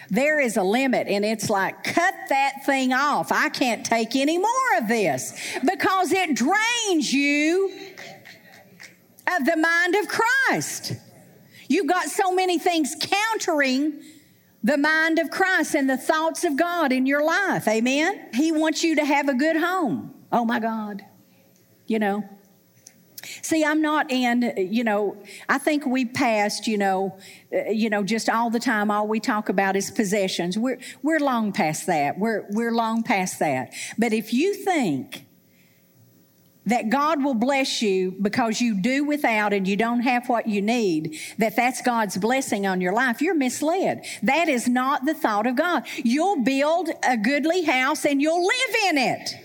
There 0.10 0.40
is 0.40 0.58
a 0.58 0.64
limit, 0.64 1.06
and 1.08 1.24
it's 1.24 1.48
like, 1.52 1.84
cut 1.84 2.16
that 2.30 2.66
thing 2.66 2.94
off. 2.94 3.32
I 3.32 3.50
can't 3.50 3.86
take 3.86 4.16
any 4.16 4.40
more 4.40 4.78
of 4.80 4.88
this 4.88 5.40
because 5.64 6.12
it 6.12 6.36
drains 6.36 7.14
you 7.14 7.72
of 9.38 9.46
the 9.46 9.56
mind 9.56 9.96
of 9.96 10.08
Christ. 10.08 10.94
You've 11.68 11.86
got 11.86 12.08
so 12.08 12.34
many 12.34 12.58
things 12.58 12.96
countering 13.00 14.02
the 14.64 14.78
mind 14.78 15.20
of 15.20 15.30
Christ 15.30 15.76
and 15.76 15.90
the 15.90 15.98
thoughts 15.98 16.44
of 16.44 16.58
God 16.58 16.92
in 16.92 17.06
your 17.06 17.24
life. 17.24 17.68
Amen? 17.68 18.30
He 18.34 18.52
wants 18.52 18.84
you 18.84 18.96
to 18.96 19.06
have 19.06 19.30
a 19.30 19.34
good 19.34 19.56
home. 19.56 20.14
Oh 20.32 20.46
my 20.46 20.60
God. 20.60 21.02
You 21.88 22.00
know, 22.00 22.24
See, 23.42 23.64
I'm 23.64 23.82
not 23.82 24.12
in, 24.12 24.54
you 24.58 24.84
know, 24.84 25.18
I 25.48 25.58
think 25.58 25.86
we 25.86 26.06
passed, 26.06 26.68
you 26.68 26.78
know, 26.78 27.18
uh, 27.54 27.70
you 27.70 27.90
know, 27.90 28.04
just 28.04 28.30
all 28.30 28.50
the 28.50 28.60
time, 28.60 28.90
all 28.92 29.08
we 29.08 29.20
talk 29.20 29.50
about 29.50 29.76
is 29.76 29.92
possessions. 29.92 30.58
We're, 30.58 30.80
we're 31.02 31.20
long 31.20 31.52
past 31.52 31.88
that. 31.88 32.18
We're, 32.18 32.46
we're 32.50 32.72
long 32.72 33.04
past 33.04 33.40
that. 33.40 33.74
But 33.98 34.14
if 34.14 34.34
you 34.34 34.54
think 34.54 35.26
that 36.66 36.90
God 36.90 37.24
will 37.24 37.34
bless 37.34 37.82
you 37.82 38.16
because 38.22 38.62
you 38.62 38.80
do 38.80 39.04
without 39.04 39.54
and 39.54 39.68
you 39.68 39.76
don't 39.76 40.02
have 40.02 40.30
what 40.30 40.48
you 40.48 40.62
need, 40.62 41.18
that 41.38 41.56
that's 41.56 41.82
God's 41.82 42.18
blessing 42.18 42.68
on 42.68 42.82
your 42.82 42.94
life, 42.94 43.22
you're 43.22 43.34
misled. 43.34 44.06
That 44.22 44.48
is 44.50 44.68
not 44.68 45.06
the 45.06 45.14
thought 45.14 45.48
of 45.48 45.56
God. 45.56 45.86
You'll 45.98 46.44
build 46.44 46.90
a 47.04 47.18
goodly 47.18 47.64
house 47.64 48.06
and 48.06 48.22
you'll 48.22 48.46
live 48.46 48.76
in 48.90 48.98
it. 48.98 49.36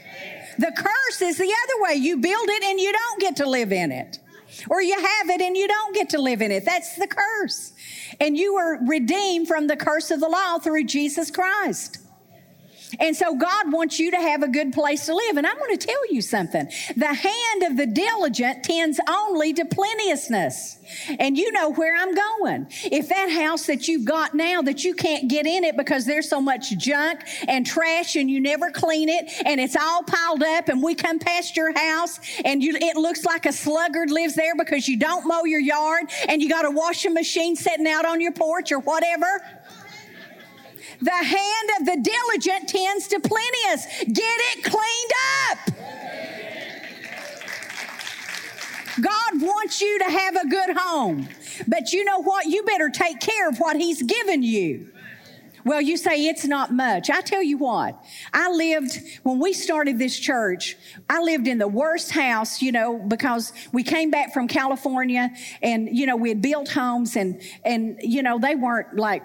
The 0.59 0.73
curse 0.77 1.23
is 1.23 1.39
the 1.39 1.45
other 1.45 1.83
way. 1.83 1.95
You 1.95 2.19
build 2.19 2.49
it 2.49 2.63
and 2.63 2.79
you 2.79 2.93
don't 2.93 3.21
get 3.21 3.37
to 3.37 3.49
live 3.49 3.73
in 3.73 3.91
it. 3.91 4.19
Or 4.71 4.81
you 4.81 4.95
have 4.95 5.31
it 5.31 5.41
and 5.41 5.57
you 5.57 5.67
don't 5.67 5.95
get 5.95 6.11
to 6.11 6.21
live 6.21 6.41
in 6.41 6.53
it. 6.53 6.65
That's 6.65 6.97
the 6.97 7.09
curse. 7.09 7.73
And 8.21 8.37
you 8.37 8.55
were 8.55 8.79
redeemed 8.87 9.49
from 9.49 9.67
the 9.67 9.77
curse 9.77 10.11
of 10.11 10.21
the 10.21 10.29
law 10.29 10.59
through 10.59 10.85
Jesus 10.85 11.31
Christ. 11.31 11.99
And 13.01 13.17
so 13.17 13.37
God 13.37 13.73
wants 13.73 13.99
you 13.99 14.11
to 14.11 14.17
have 14.17 14.43
a 14.43 14.49
good 14.49 14.73
place 14.73 15.07
to 15.07 15.15
live. 15.15 15.37
And 15.37 15.47
I'm 15.47 15.59
going 15.59 15.77
to 15.77 15.87
tell 15.87 16.13
you 16.13 16.21
something. 16.21 16.69
The 16.97 17.15
hand 17.15 17.63
of 17.63 17.77
the 17.77 17.87
diligent 17.87 18.65
tends 18.65 19.01
only 19.09 19.53
to 19.55 19.65
plenteousness. 19.65 20.79
And 21.19 21.37
you 21.37 21.51
know 21.53 21.71
where 21.71 21.97
I'm 21.97 22.15
going. 22.15 22.67
If 22.85 23.09
that 23.09 23.31
house 23.31 23.67
that 23.67 23.89
you've 23.89 24.05
got 24.05 24.35
now 24.35 24.63
that 24.63 24.85
you 24.85 24.95
can't 24.95 25.29
get 25.29 25.47
in 25.47 25.65
it 25.65 25.77
because 25.77 26.05
there's 26.05 26.29
so 26.29 26.41
much 26.41 26.77
junk 26.77 27.21
and 27.49 27.67
trash 27.67 28.17
and 28.17 28.31
you 28.31 28.41
never 28.41 28.71
clean 28.71 29.09
it 29.09 29.31
and 29.45 29.61
it's 29.61 29.77
all 29.77 30.03
piled 30.03 30.43
up 30.43 30.69
and 30.69 30.83
we 30.83 30.95
come 30.95 31.19
past 31.19 31.57
your 31.57 31.77
house 31.77 32.21
and 32.45 32.63
you, 32.63 32.77
it 32.77 32.97
looks 32.97 33.25
like 33.25 33.47
a 33.47 33.53
sluggard 33.53 34.11
lives 34.11 34.35
there 34.35 34.55
because 34.57 34.89
you 34.89 34.99
don't 34.99 35.27
mow 35.27 35.45
your 35.45 35.61
yard 35.61 36.05
and 36.29 36.43
you 36.43 36.49
got 36.49 36.65
a 36.65 36.71
washing 36.71 37.15
machine 37.15 37.57
sitting 37.57 37.87
out 37.87 38.05
on 38.05 38.21
your 38.21 38.33
porch 38.33 38.73
or 38.73 38.79
whatever. 38.81 39.27
The 41.01 41.11
hand 41.11 41.71
of 41.81 41.87
the 41.87 41.97
diligent 42.03 42.69
tends 42.69 43.09
to 43.09 43.21
plenteous. 43.21 43.87
Get 44.05 44.41
it 44.53 44.65
cleaned 44.65 45.13
up. 45.51 45.59
God 49.01 49.43
wants 49.43 49.81
you 49.81 49.99
to 49.99 50.05
have 50.05 50.37
a 50.37 50.49
good 50.49 50.77
home. 50.77 51.29
But 51.67 51.93
you 51.93 52.05
know 52.05 52.23
what? 52.23 52.47
You 52.47 52.63
better 52.63 52.91
take 52.91 53.21
care 53.21 53.49
of 53.49 53.59
what 53.59 53.77
He's 53.77 54.03
given 54.03 54.43
you. 54.43 54.91
Well, 55.65 55.81
you 55.81 55.97
say 55.97 56.27
it's 56.27 56.45
not 56.45 56.73
much. 56.73 57.09
I 57.09 57.23
tell 57.23 57.43
you 57.43 57.57
what, 57.57 57.99
I 58.35 58.51
lived, 58.51 59.01
when 59.23 59.39
we 59.39 59.55
started 59.55 59.99
this 59.99 60.19
church, 60.19 60.77
I 61.09 61.23
lived 61.23 61.49
in 61.49 61.57
the 61.57 61.69
worst 61.69 62.11
house, 62.11 62.61
you 62.61 62.71
know, 62.71 62.99
because 62.99 63.53
we 63.73 63.83
came 63.83 64.11
back 64.11 64.35
from 64.35 64.47
California 64.47 65.31
and, 65.63 65.89
you 65.91 66.05
know, 66.05 66.17
we 66.17 66.29
had 66.29 66.43
built 66.43 66.69
homes 66.69 67.17
and, 67.17 67.41
and, 67.65 67.99
you 68.03 68.23
know, 68.23 68.39
they 68.39 68.55
weren't 68.55 68.97
like 68.97 69.23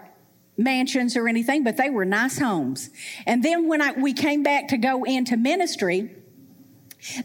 mansions 0.60 1.16
or 1.16 1.28
anything, 1.28 1.64
but 1.64 1.78
they 1.78 1.90
were 1.90 2.06
nice 2.06 2.38
homes. 2.38 2.90
And 3.26 3.44
then 3.44 3.68
when 3.68 3.82
I, 3.82 3.94
we 3.94 4.14
came 4.14 4.44
back 4.44 4.68
to 4.68 4.78
go 4.78 5.04
into 5.04 5.38
ministry, 5.38 6.16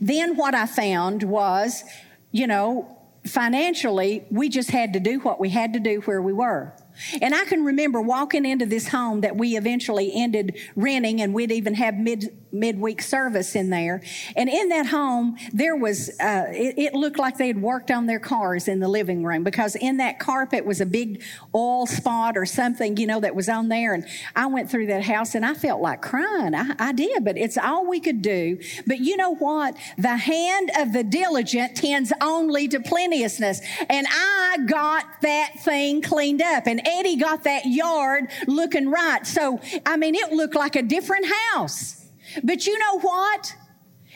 then 0.00 0.36
what 0.36 0.54
I 0.54 0.66
found 0.66 1.24
was, 1.24 1.84
you 2.30 2.46
know, 2.46 2.96
financially, 3.26 4.24
we 4.30 4.48
just 4.48 4.70
had 4.70 4.92
to 4.92 5.00
do 5.00 5.18
what 5.20 5.40
we 5.40 5.48
had 5.50 5.72
to 5.72 5.80
do 5.80 6.00
where 6.02 6.22
we 6.22 6.32
were. 6.32 6.72
And 7.20 7.34
I 7.34 7.44
can 7.44 7.64
remember 7.64 8.00
walking 8.00 8.44
into 8.44 8.66
this 8.66 8.88
home 8.88 9.20
that 9.22 9.36
we 9.36 9.56
eventually 9.56 10.12
ended 10.14 10.58
renting, 10.76 11.20
and 11.20 11.34
we'd 11.34 11.52
even 11.52 11.74
have 11.74 11.96
mid 11.96 12.30
midweek 12.54 13.02
service 13.02 13.56
in 13.56 13.68
there. 13.68 14.00
And 14.36 14.48
in 14.48 14.68
that 14.68 14.86
home, 14.86 15.36
there 15.52 15.76
was 15.76 16.08
uh, 16.20 16.46
it, 16.48 16.78
it, 16.78 16.94
looked 16.94 17.18
like 17.18 17.36
they 17.36 17.48
had 17.48 17.60
worked 17.60 17.90
on 17.90 18.06
their 18.06 18.20
cars 18.20 18.68
in 18.68 18.78
the 18.78 18.86
living 18.86 19.24
room 19.24 19.42
because 19.42 19.74
in 19.74 19.96
that 19.96 20.20
carpet 20.20 20.64
was 20.64 20.80
a 20.80 20.86
big 20.86 21.22
oil 21.54 21.86
spot 21.86 22.36
or 22.36 22.46
something, 22.46 22.96
you 22.96 23.06
know, 23.06 23.18
that 23.20 23.34
was 23.34 23.48
on 23.48 23.68
there. 23.68 23.92
And 23.92 24.06
I 24.36 24.46
went 24.46 24.70
through 24.70 24.86
that 24.86 25.02
house 25.02 25.34
and 25.34 25.44
I 25.44 25.54
felt 25.54 25.82
like 25.82 26.00
crying. 26.00 26.54
I, 26.54 26.74
I 26.78 26.92
did, 26.92 27.24
but 27.24 27.36
it's 27.36 27.58
all 27.58 27.86
we 27.86 27.98
could 27.98 28.22
do. 28.22 28.58
But 28.86 29.00
you 29.00 29.16
know 29.16 29.34
what? 29.34 29.76
The 29.98 30.16
hand 30.16 30.70
of 30.78 30.92
the 30.92 31.02
diligent 31.02 31.76
tends 31.76 32.12
only 32.20 32.68
to 32.68 32.78
plenteousness, 32.80 33.60
and 33.88 34.06
I 34.08 34.58
got 34.66 35.04
that 35.22 35.54
thing 35.60 36.00
cleaned 36.00 36.40
up 36.40 36.66
and 36.66 36.83
Eddie 36.86 37.16
got 37.16 37.44
that 37.44 37.66
yard 37.66 38.30
looking 38.46 38.90
right. 38.90 39.26
So, 39.26 39.60
I 39.84 39.96
mean, 39.96 40.14
it 40.14 40.32
looked 40.32 40.54
like 40.54 40.76
a 40.76 40.82
different 40.82 41.26
house. 41.52 42.04
But 42.42 42.66
you 42.66 42.78
know 42.78 43.00
what? 43.00 43.54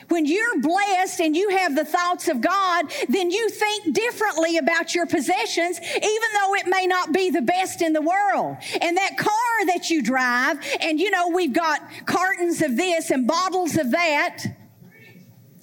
When 0.07 0.25
you're 0.25 0.59
blessed 0.59 1.19
and 1.19 1.35
you 1.35 1.49
have 1.49 1.75
the 1.75 1.85
thoughts 1.85 2.27
of 2.29 2.41
God, 2.41 2.91
then 3.09 3.29
you 3.29 3.49
think 3.49 3.93
differently 3.93 4.57
about 4.57 4.95
your 4.95 5.05
possessions, 5.05 5.79
even 5.79 6.29
though 6.33 6.55
it 6.55 6.67
may 6.67 6.87
not 6.87 7.13
be 7.13 7.29
the 7.29 7.41
best 7.41 7.81
in 7.81 7.93
the 7.93 8.01
world. 8.01 8.57
And 8.81 8.97
that 8.97 9.17
car 9.17 9.65
that 9.67 9.89
you 9.89 10.01
drive, 10.01 10.57
and 10.81 10.99
you 10.99 11.11
know, 11.11 11.27
we've 11.29 11.53
got 11.53 11.81
cartons 12.05 12.61
of 12.61 12.75
this 12.75 13.11
and 13.11 13.27
bottles 13.27 13.77
of 13.77 13.91
that 13.91 14.45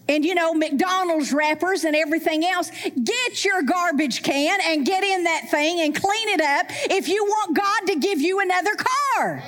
and 0.09 0.25
you 0.25 0.35
know, 0.35 0.55
McDonald's 0.55 1.33
wrappers 1.33 1.85
and 1.85 1.97
everything 1.97 2.45
else. 2.45 2.71
Get 2.71 3.45
your 3.45 3.63
garbage 3.63 4.23
can 4.23 4.61
and 4.63 4.87
get 4.87 5.03
in 5.03 5.25
that 5.25 5.49
thing 5.51 5.81
and 5.81 5.95
clean 5.95 6.29
it 6.29 6.41
up 6.41 6.67
if 6.91 7.09
you 7.09 7.25
want 7.25 7.57
God 7.57 7.93
to 7.93 7.99
give 7.99 8.21
you 8.21 8.41
another 8.41 8.73
car. 8.75 9.43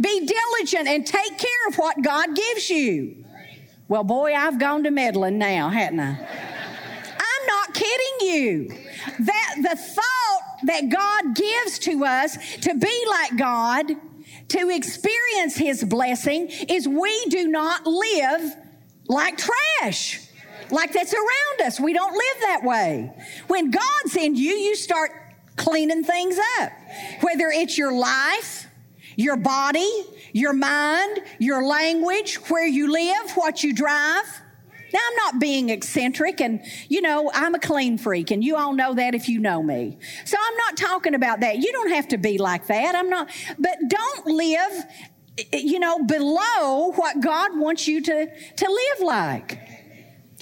Be 0.00 0.26
diligent 0.26 0.88
and 0.88 1.06
take 1.06 1.38
care 1.38 1.68
of 1.68 1.76
what 1.76 2.02
God 2.02 2.36
gives 2.36 2.70
you. 2.70 3.24
Well, 3.88 4.04
boy, 4.04 4.34
I've 4.34 4.58
gone 4.58 4.84
to 4.84 4.90
meddling 4.90 5.38
now, 5.38 5.68
hadn't 5.68 6.00
I? 6.00 6.10
I'm 6.10 7.46
not 7.46 7.74
kidding 7.74 8.28
you. 8.28 8.68
That 9.20 9.54
the 9.62 9.76
thought 9.76 10.58
that 10.64 10.88
God 10.88 11.34
gives 11.34 11.78
to 11.80 12.04
us 12.04 12.36
to 12.62 12.74
be 12.74 13.04
like 13.08 13.36
God, 13.36 13.86
to 14.48 14.70
experience 14.70 15.56
his 15.56 15.84
blessing, 15.84 16.48
is 16.68 16.86
we 16.86 17.24
do 17.26 17.48
not 17.48 17.86
live 17.86 18.56
like 19.08 19.38
trash, 19.38 20.20
like 20.70 20.92
that's 20.92 21.14
around 21.14 21.66
us. 21.66 21.78
We 21.80 21.92
don't 21.92 22.12
live 22.12 22.40
that 22.42 22.60
way. 22.64 23.12
When 23.46 23.70
God's 23.70 24.16
in 24.16 24.34
you, 24.34 24.52
you 24.52 24.76
start 24.76 25.10
cleaning 25.56 26.04
things 26.04 26.38
up, 26.60 26.72
whether 27.20 27.48
it's 27.48 27.78
your 27.78 27.92
life, 27.92 28.66
your 29.16 29.36
body, 29.36 29.90
your 30.32 30.52
mind, 30.52 31.20
your 31.38 31.64
language, 31.64 32.36
where 32.48 32.66
you 32.66 32.92
live, 32.92 33.32
what 33.32 33.62
you 33.62 33.74
drive. 33.74 34.24
Now, 34.92 35.00
I'm 35.04 35.16
not 35.16 35.40
being 35.40 35.70
eccentric, 35.70 36.40
and 36.40 36.60
you 36.88 37.00
know, 37.00 37.30
I'm 37.34 37.54
a 37.54 37.58
clean 37.58 37.98
freak, 37.98 38.30
and 38.30 38.44
you 38.44 38.56
all 38.56 38.72
know 38.72 38.94
that 38.94 39.14
if 39.14 39.28
you 39.28 39.40
know 39.40 39.62
me. 39.62 39.98
So 40.24 40.36
I'm 40.40 40.56
not 40.56 40.76
talking 40.76 41.14
about 41.14 41.40
that. 41.40 41.56
You 41.56 41.72
don't 41.72 41.90
have 41.90 42.08
to 42.08 42.18
be 42.18 42.38
like 42.38 42.66
that. 42.68 42.94
I'm 42.94 43.10
not, 43.10 43.28
but 43.58 43.76
don't 43.88 44.26
live 44.26 44.84
you 45.52 45.78
know, 45.78 46.04
below 46.04 46.92
what 46.94 47.20
God 47.20 47.58
wants 47.58 47.86
you 47.86 48.02
to, 48.02 48.26
to 48.26 48.70
live 48.70 49.06
like. 49.06 49.58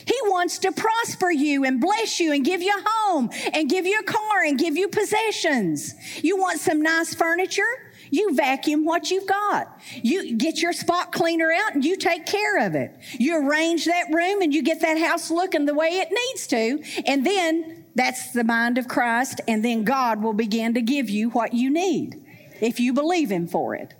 He 0.07 0.17
wants 0.25 0.59
to 0.59 0.73
prosper 0.73 1.31
you 1.31 1.65
and 1.65 1.81
bless 1.81 2.21
you 2.21 2.33
and 2.33 2.45
give 2.45 2.63
you 2.63 2.77
a 2.77 2.89
home 2.89 3.31
and 3.53 3.71
give 3.71 3.87
you 3.87 3.99
a 4.01 4.03
car 4.03 4.45
and 4.45 4.59
give 4.59 4.77
you 4.77 4.89
possessions. 4.89 5.95
You 6.23 6.37
want 6.37 6.61
some 6.61 6.83
nice 6.83 7.15
furniture? 7.15 7.63
You 8.11 8.35
vacuum 8.35 8.85
what 8.85 9.11
you've 9.11 9.27
got. 9.27 9.81
You 10.03 10.37
get 10.37 10.61
your 10.61 10.73
spot 10.73 11.11
cleaner 11.13 11.51
out 11.51 11.75
and 11.75 11.85
you 11.85 11.97
take 11.97 12.27
care 12.27 12.67
of 12.67 12.75
it. 12.75 12.95
You 13.19 13.49
arrange 13.49 13.87
that 13.87 14.13
room 14.13 14.43
and 14.43 14.53
you 14.53 14.63
get 14.63 14.83
that 14.83 14.99
house 14.99 15.31
looking 15.31 15.65
the 15.65 15.75
way 15.75 15.89
it 15.89 16.11
needs 16.11 16.47
to. 16.49 17.03
And 17.07 17.25
then 17.25 17.87
that's 17.95 18.33
the 18.33 18.45
mind 18.45 18.77
of 18.77 18.89
Christ. 18.89 19.41
And 19.49 19.65
then 19.65 19.85
God 19.85 20.23
will 20.23 20.35
begin 20.35 20.75
to 20.75 20.83
give 20.83 21.09
you 21.09 21.31
what 21.31 21.55
you 21.55 21.71
need 21.71 22.23
if 22.61 22.79
you 22.79 22.93
believe 22.93 23.31
Him 23.31 23.47
for 23.47 23.75
it. 23.75 23.95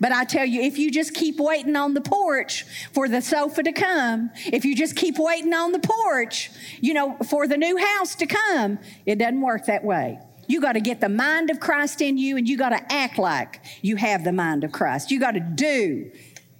But 0.00 0.12
I 0.12 0.24
tell 0.24 0.44
you, 0.44 0.60
if 0.62 0.78
you 0.78 0.90
just 0.90 1.14
keep 1.14 1.38
waiting 1.38 1.76
on 1.76 1.94
the 1.94 2.00
porch 2.00 2.64
for 2.92 3.08
the 3.08 3.20
sofa 3.20 3.62
to 3.62 3.72
come, 3.72 4.30
if 4.46 4.64
you 4.64 4.74
just 4.74 4.96
keep 4.96 5.18
waiting 5.18 5.52
on 5.52 5.72
the 5.72 5.78
porch, 5.78 6.50
you 6.80 6.94
know, 6.94 7.16
for 7.28 7.46
the 7.46 7.56
new 7.56 7.76
house 7.76 8.14
to 8.16 8.26
come, 8.26 8.78
it 9.06 9.18
doesn't 9.18 9.40
work 9.40 9.66
that 9.66 9.84
way. 9.84 10.18
You 10.46 10.60
got 10.60 10.72
to 10.72 10.80
get 10.80 11.00
the 11.00 11.08
mind 11.08 11.50
of 11.50 11.60
Christ 11.60 12.00
in 12.00 12.18
you 12.18 12.36
and 12.36 12.48
you 12.48 12.56
got 12.56 12.70
to 12.70 12.92
act 12.92 13.18
like 13.18 13.60
you 13.82 13.96
have 13.96 14.24
the 14.24 14.32
mind 14.32 14.64
of 14.64 14.72
Christ. 14.72 15.10
You 15.10 15.20
got 15.20 15.32
to 15.32 15.40
do 15.40 16.10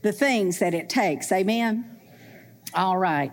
the 0.03 0.13
things 0.13 0.61
that 0.61 0.75
it 0.75 0.89
takes. 0.89 1.33
Amen. 1.33 1.99
All 2.75 2.97
right. 2.97 3.33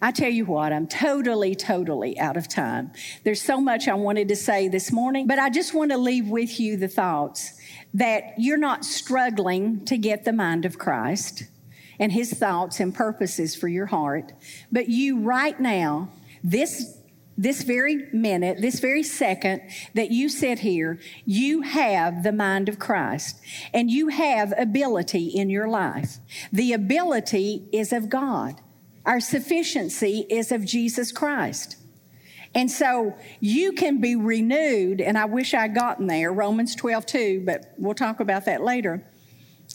I 0.00 0.12
tell 0.12 0.30
you 0.30 0.46
what, 0.46 0.72
I'm 0.72 0.86
totally, 0.86 1.54
totally 1.54 2.18
out 2.18 2.36
of 2.38 2.48
time. 2.48 2.92
There's 3.24 3.42
so 3.42 3.60
much 3.60 3.86
I 3.88 3.94
wanted 3.94 4.28
to 4.28 4.36
say 4.36 4.68
this 4.68 4.90
morning, 4.90 5.26
but 5.26 5.38
I 5.38 5.50
just 5.50 5.74
want 5.74 5.90
to 5.90 5.98
leave 5.98 6.28
with 6.28 6.58
you 6.58 6.78
the 6.78 6.88
thoughts 6.88 7.59
that 7.94 8.34
you're 8.38 8.58
not 8.58 8.84
struggling 8.84 9.84
to 9.84 9.96
get 9.96 10.24
the 10.24 10.32
mind 10.32 10.64
of 10.64 10.78
Christ 10.78 11.44
and 11.98 12.12
his 12.12 12.32
thoughts 12.32 12.80
and 12.80 12.94
purposes 12.94 13.54
for 13.54 13.68
your 13.68 13.86
heart, 13.86 14.32
but 14.70 14.88
you 14.88 15.20
right 15.20 15.58
now, 15.58 16.10
this 16.42 16.96
this 17.40 17.62
very 17.62 18.06
minute, 18.12 18.60
this 18.60 18.80
very 18.80 19.02
second 19.02 19.62
that 19.94 20.10
you 20.10 20.28
sit 20.28 20.58
here, 20.58 21.00
you 21.24 21.62
have 21.62 22.22
the 22.22 22.32
mind 22.32 22.68
of 22.68 22.78
Christ 22.78 23.40
and 23.72 23.90
you 23.90 24.08
have 24.08 24.52
ability 24.58 25.28
in 25.28 25.48
your 25.48 25.66
life. 25.66 26.18
The 26.52 26.74
ability 26.74 27.66
is 27.72 27.94
of 27.94 28.10
God. 28.10 28.60
Our 29.06 29.20
sufficiency 29.20 30.26
is 30.28 30.52
of 30.52 30.66
Jesus 30.66 31.12
Christ. 31.12 31.76
And 32.54 32.70
so 32.70 33.14
you 33.38 33.72
can 33.72 34.00
be 34.00 34.16
renewed, 34.16 35.00
and 35.00 35.16
I 35.16 35.26
wish 35.26 35.54
I'd 35.54 35.74
gotten 35.74 36.08
there, 36.08 36.32
Romans 36.32 36.74
12, 36.74 37.06
2, 37.06 37.42
but 37.46 37.74
we'll 37.78 37.94
talk 37.94 38.18
about 38.18 38.46
that 38.46 38.62
later. 38.62 39.06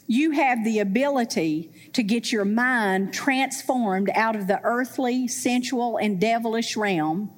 You 0.07 0.31
have 0.31 0.63
the 0.63 0.79
ability 0.79 1.71
to 1.93 2.03
get 2.03 2.31
your 2.31 2.43
mind 2.45 3.13
transformed 3.13 4.09
out 4.13 4.35
of 4.35 4.47
the 4.47 4.59
earthly, 4.63 5.27
sensual, 5.27 5.97
and 5.97 6.19
devilish 6.19 6.75
realm 6.75 7.31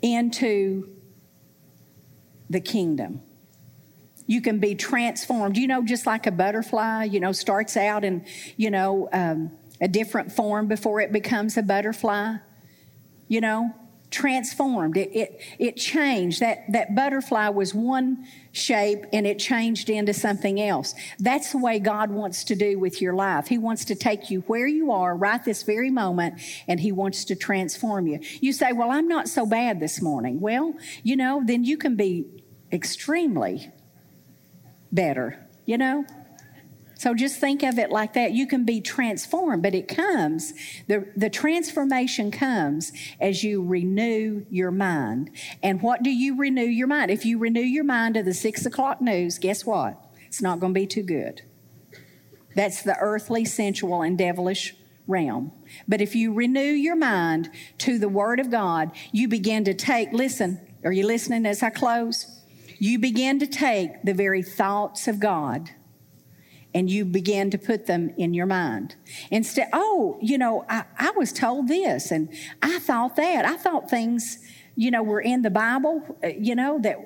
into 0.00 0.88
the 2.48 2.60
kingdom. 2.60 3.22
You 4.26 4.40
can 4.40 4.60
be 4.60 4.74
transformed. 4.74 5.56
You 5.56 5.66
know, 5.66 5.82
just 5.82 6.06
like 6.06 6.26
a 6.26 6.30
butterfly, 6.30 7.04
you 7.04 7.20
know, 7.20 7.32
starts 7.32 7.76
out 7.76 8.04
in, 8.04 8.24
you 8.56 8.70
know, 8.70 9.08
um, 9.12 9.50
a 9.80 9.88
different 9.88 10.30
form 10.32 10.68
before 10.68 11.00
it 11.00 11.12
becomes 11.12 11.56
a 11.56 11.62
butterfly. 11.62 12.36
You 13.28 13.40
know, 13.40 13.74
transformed. 14.12 14.96
It, 14.96 15.10
it, 15.16 15.40
it 15.58 15.76
changed. 15.76 16.40
That, 16.40 16.70
that 16.70 16.94
butterfly 16.94 17.48
was 17.48 17.74
one 17.74 18.26
shape 18.52 19.06
and 19.12 19.26
it 19.26 19.38
changed 19.38 19.90
into 19.90 20.12
something 20.12 20.60
else. 20.60 20.94
That's 21.18 21.52
the 21.52 21.58
way 21.58 21.78
God 21.78 22.10
wants 22.10 22.44
to 22.44 22.54
do 22.54 22.78
with 22.78 23.00
your 23.00 23.14
life. 23.14 23.48
He 23.48 23.58
wants 23.58 23.84
to 23.86 23.94
take 23.94 24.30
you 24.30 24.42
where 24.42 24.66
you 24.66 24.92
are 24.92 25.16
right 25.16 25.42
this 25.44 25.62
very 25.62 25.90
moment 25.90 26.40
and 26.68 26.78
He 26.78 26.92
wants 26.92 27.24
to 27.26 27.34
transform 27.34 28.06
you. 28.06 28.20
You 28.40 28.52
say, 28.52 28.72
Well, 28.72 28.90
I'm 28.90 29.08
not 29.08 29.28
so 29.28 29.46
bad 29.46 29.80
this 29.80 30.00
morning. 30.00 30.40
Well, 30.40 30.74
you 31.02 31.16
know, 31.16 31.42
then 31.44 31.64
you 31.64 31.78
can 31.78 31.96
be 31.96 32.26
extremely 32.70 33.70
better, 34.92 35.48
you 35.64 35.78
know? 35.78 36.04
So 37.02 37.14
just 37.14 37.40
think 37.40 37.64
of 37.64 37.80
it 37.80 37.90
like 37.90 38.12
that. 38.12 38.30
You 38.30 38.46
can 38.46 38.64
be 38.64 38.80
transformed, 38.80 39.60
but 39.60 39.74
it 39.74 39.88
comes, 39.88 40.52
the, 40.86 41.08
the 41.16 41.28
transformation 41.28 42.30
comes 42.30 42.92
as 43.20 43.42
you 43.42 43.60
renew 43.60 44.46
your 44.50 44.70
mind. 44.70 45.32
And 45.64 45.82
what 45.82 46.04
do 46.04 46.10
you 46.10 46.38
renew 46.38 46.62
your 46.62 46.86
mind? 46.86 47.10
If 47.10 47.24
you 47.24 47.38
renew 47.38 47.58
your 47.58 47.82
mind 47.82 48.14
to 48.14 48.22
the 48.22 48.32
six 48.32 48.64
o'clock 48.66 49.00
news, 49.00 49.40
guess 49.40 49.66
what? 49.66 50.00
It's 50.28 50.40
not 50.40 50.60
going 50.60 50.72
to 50.74 50.80
be 50.80 50.86
too 50.86 51.02
good. 51.02 51.42
That's 52.54 52.84
the 52.84 52.96
earthly, 53.00 53.46
sensual, 53.46 54.02
and 54.02 54.16
devilish 54.16 54.76
realm. 55.08 55.50
But 55.88 56.00
if 56.00 56.14
you 56.14 56.32
renew 56.32 56.60
your 56.60 56.94
mind 56.94 57.50
to 57.78 57.98
the 57.98 58.08
Word 58.08 58.38
of 58.38 58.48
God, 58.48 58.92
you 59.10 59.26
begin 59.26 59.64
to 59.64 59.74
take, 59.74 60.12
listen, 60.12 60.60
are 60.84 60.92
you 60.92 61.04
listening 61.04 61.46
as 61.46 61.64
I 61.64 61.70
close? 61.70 62.42
You 62.78 63.00
begin 63.00 63.40
to 63.40 63.48
take 63.48 64.04
the 64.04 64.14
very 64.14 64.44
thoughts 64.44 65.08
of 65.08 65.18
God 65.18 65.70
and 66.74 66.90
you 66.90 67.04
begin 67.04 67.50
to 67.50 67.58
put 67.58 67.86
them 67.86 68.14
in 68.16 68.34
your 68.34 68.46
mind. 68.46 68.96
Instead, 69.30 69.68
oh, 69.72 70.18
you 70.20 70.38
know, 70.38 70.64
I, 70.68 70.84
I 70.98 71.10
was 71.12 71.32
told 71.32 71.68
this 71.68 72.10
and 72.10 72.28
I 72.62 72.78
thought 72.78 73.16
that. 73.16 73.44
I 73.44 73.56
thought 73.56 73.90
things, 73.90 74.38
you 74.74 74.90
know, 74.90 75.02
were 75.02 75.20
in 75.20 75.42
the 75.42 75.50
Bible, 75.50 76.02
uh, 76.24 76.28
you 76.28 76.54
know, 76.54 76.78
that 76.80 76.96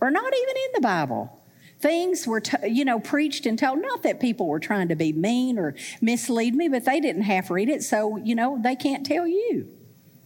are 0.00 0.10
not 0.10 0.34
even 0.34 0.56
in 0.56 0.70
the 0.74 0.80
Bible. 0.80 1.40
Things 1.80 2.26
were, 2.26 2.40
t- 2.40 2.68
you 2.68 2.84
know, 2.84 2.98
preached 2.98 3.46
and 3.46 3.58
told. 3.58 3.80
Not 3.80 4.02
that 4.02 4.18
people 4.18 4.48
were 4.48 4.60
trying 4.60 4.88
to 4.88 4.96
be 4.96 5.12
mean 5.12 5.58
or 5.58 5.74
mislead 6.00 6.54
me, 6.54 6.68
but 6.68 6.84
they 6.84 7.00
didn't 7.00 7.22
half 7.22 7.50
read 7.50 7.68
it, 7.68 7.82
so, 7.82 8.16
you 8.16 8.34
know, 8.34 8.58
they 8.62 8.74
can't 8.74 9.04
tell 9.04 9.26
you. 9.26 9.68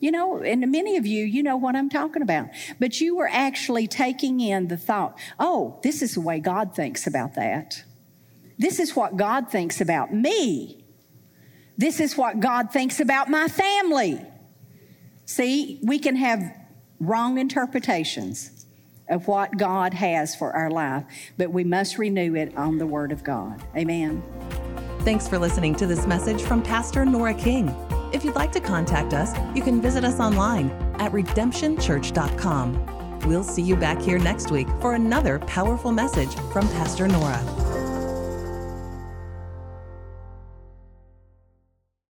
You 0.00 0.12
know, 0.12 0.38
and 0.38 0.70
many 0.70 0.96
of 0.96 1.06
you, 1.06 1.24
you 1.24 1.42
know 1.42 1.56
what 1.56 1.74
I'm 1.74 1.88
talking 1.88 2.22
about. 2.22 2.50
But 2.78 3.00
you 3.00 3.16
were 3.16 3.28
actually 3.28 3.88
taking 3.88 4.38
in 4.38 4.68
the 4.68 4.76
thought, 4.76 5.18
oh, 5.40 5.80
this 5.82 6.02
is 6.02 6.14
the 6.14 6.20
way 6.20 6.38
God 6.38 6.76
thinks 6.76 7.08
about 7.08 7.34
that. 7.34 7.82
This 8.58 8.80
is 8.80 8.96
what 8.96 9.16
God 9.16 9.50
thinks 9.50 9.80
about 9.80 10.12
me. 10.12 10.84
This 11.76 12.00
is 12.00 12.16
what 12.16 12.40
God 12.40 12.72
thinks 12.72 12.98
about 12.98 13.30
my 13.30 13.46
family. 13.46 14.20
See, 15.26 15.78
we 15.82 15.98
can 15.98 16.16
have 16.16 16.42
wrong 16.98 17.38
interpretations 17.38 18.66
of 19.08 19.28
what 19.28 19.56
God 19.56 19.94
has 19.94 20.34
for 20.34 20.54
our 20.54 20.70
life, 20.70 21.04
but 21.36 21.52
we 21.52 21.64
must 21.64 21.98
renew 21.98 22.34
it 22.34 22.56
on 22.56 22.78
the 22.78 22.86
Word 22.86 23.12
of 23.12 23.24
God. 23.24 23.62
Amen. 23.76 24.22
Thanks 25.00 25.28
for 25.28 25.38
listening 25.38 25.74
to 25.76 25.86
this 25.86 26.06
message 26.06 26.42
from 26.42 26.62
Pastor 26.62 27.04
Nora 27.04 27.34
King. 27.34 27.68
If 28.12 28.24
you'd 28.24 28.34
like 28.34 28.52
to 28.52 28.60
contact 28.60 29.14
us, 29.14 29.32
you 29.54 29.62
can 29.62 29.80
visit 29.80 30.04
us 30.04 30.18
online 30.18 30.70
at 30.98 31.12
redemptionchurch.com. 31.12 33.20
We'll 33.26 33.44
see 33.44 33.62
you 33.62 33.76
back 33.76 34.00
here 34.00 34.18
next 34.18 34.50
week 34.50 34.68
for 34.80 34.94
another 34.94 35.38
powerful 35.40 35.92
message 35.92 36.34
from 36.52 36.66
Pastor 36.68 37.06
Nora. 37.06 37.67